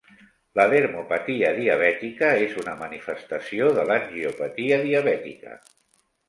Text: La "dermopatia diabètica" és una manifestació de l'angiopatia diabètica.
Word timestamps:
La 0.59 0.63
"dermopatia 0.69 1.51
diabètica" 1.57 2.29
és 2.45 2.55
una 2.63 2.73
manifestació 2.79 3.69
de 3.81 3.85
l'angiopatia 3.91 4.81
diabètica. 4.89 5.55